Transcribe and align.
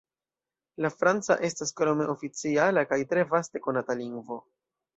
La 0.85 0.89
franca 1.01 1.37
estas 1.49 1.75
krome 1.81 2.09
oficiala 2.15 2.85
kaj 2.95 3.01
tre 3.13 3.29
vaste 3.35 3.65
konata 3.69 4.01
lingvo. 4.05 4.43